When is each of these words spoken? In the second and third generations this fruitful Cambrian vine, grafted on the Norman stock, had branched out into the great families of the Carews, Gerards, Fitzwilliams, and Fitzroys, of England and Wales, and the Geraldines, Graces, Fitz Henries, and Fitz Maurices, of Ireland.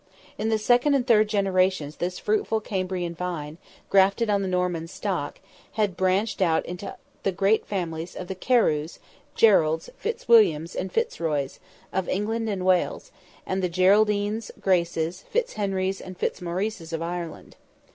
In 0.35 0.49
the 0.49 0.57
second 0.57 0.95
and 0.95 1.05
third 1.05 1.29
generations 1.29 1.97
this 1.97 2.17
fruitful 2.17 2.59
Cambrian 2.59 3.13
vine, 3.13 3.59
grafted 3.87 4.31
on 4.31 4.41
the 4.41 4.47
Norman 4.47 4.87
stock, 4.87 5.39
had 5.73 5.95
branched 5.95 6.41
out 6.41 6.65
into 6.65 6.95
the 7.21 7.31
great 7.31 7.67
families 7.67 8.15
of 8.15 8.27
the 8.27 8.33
Carews, 8.33 8.97
Gerards, 9.35 9.91
Fitzwilliams, 10.03 10.75
and 10.75 10.91
Fitzroys, 10.91 11.59
of 11.93 12.09
England 12.09 12.49
and 12.49 12.65
Wales, 12.65 13.11
and 13.45 13.61
the 13.61 13.69
Geraldines, 13.69 14.49
Graces, 14.59 15.21
Fitz 15.29 15.53
Henries, 15.53 16.01
and 16.01 16.17
Fitz 16.17 16.41
Maurices, 16.41 16.93
of 16.93 17.03
Ireland. 17.03 17.55